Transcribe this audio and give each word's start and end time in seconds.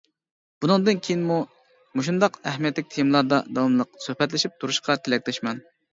بۇندىن 0.63 1.01
كېيىنمۇ 1.07 1.35
مۇشۇنداق 1.99 2.39
ئەھمىيەتلىك 2.51 2.89
تېمىلاردا 2.95 3.43
داۋاملىق 3.59 4.03
سۆھبەتلىشىپ 4.07 4.57
تۇرۇشقا 4.65 4.97
تىلەكداشمەن. 5.05 5.63